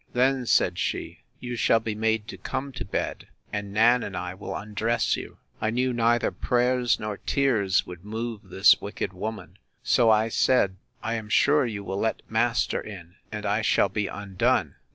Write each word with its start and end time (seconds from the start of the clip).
—Then, 0.13 0.47
said 0.47 0.79
she, 0.79 1.19
you 1.39 1.55
shall 1.55 1.79
be 1.79 1.93
made 1.93 2.27
to 2.29 2.37
come 2.39 2.71
to 2.71 2.83
bed; 2.83 3.27
and 3.53 3.71
Nan 3.71 4.01
and 4.01 4.17
I 4.17 4.33
will 4.33 4.55
undress 4.55 5.15
you. 5.15 5.37
I 5.61 5.69
knew 5.69 5.93
neither 5.93 6.31
prayers 6.31 6.99
nor 6.99 7.17
tears 7.17 7.85
would 7.85 8.03
move 8.03 8.49
this 8.49 8.81
wicked 8.81 9.13
woman: 9.13 9.59
So 9.83 10.09
I 10.09 10.29
said, 10.29 10.77
I 11.03 11.13
am 11.13 11.29
sure 11.29 11.67
you 11.67 11.83
will 11.83 11.99
let 11.99 12.23
master 12.27 12.81
in, 12.81 13.17
and 13.31 13.45
I 13.45 13.61
shall 13.61 13.89
be 13.89 14.07
undone! 14.07 14.73